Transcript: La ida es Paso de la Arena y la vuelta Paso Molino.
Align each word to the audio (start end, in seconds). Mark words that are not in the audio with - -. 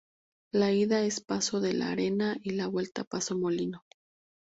La 0.51 0.71
ida 0.73 1.03
es 1.03 1.19
Paso 1.21 1.59
de 1.61 1.73
la 1.73 1.91
Arena 1.91 2.35
y 2.41 2.53
la 2.55 2.65
vuelta 2.65 3.03
Paso 3.03 3.37
Molino. 3.37 3.83